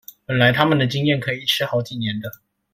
[0.25, 2.31] 本來他們的經驗可以一吃好幾年的